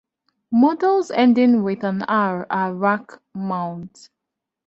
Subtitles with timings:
[0.51, 4.09] Models ending with an R, are rack-mount.